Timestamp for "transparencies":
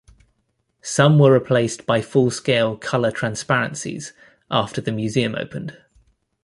3.11-4.13